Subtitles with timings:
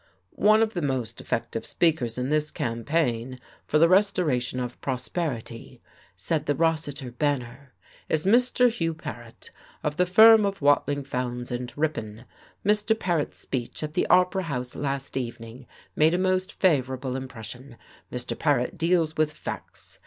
[0.41, 5.79] "One of the most effective speakers in this campaign for the restoration of Prosperity,"
[6.15, 7.75] said the Rossiter Banner,
[8.09, 8.71] "is Mr.
[8.71, 9.51] Hugh Paret,
[9.83, 12.25] of the firm of Watling, Fowndes and Ripon.
[12.65, 12.97] Mr.
[12.99, 17.77] Paret's speech at the Opera House last evening made a most favourable impression.
[18.11, 18.35] Mr.
[18.35, 19.99] Paret deals with facts.